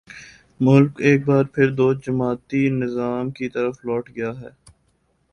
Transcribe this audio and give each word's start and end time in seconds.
ملک 0.59 0.91
ایک 0.99 1.19
بار 1.25 1.43
پھر 1.53 1.67
دو 1.71 1.87
جماعتی 2.05 2.61
نظام 2.73 3.29
کی 3.31 3.49
طرف 3.49 3.75
لوٹ 3.85 4.09
گیا 4.15 4.31
ہے۔ 4.41 4.49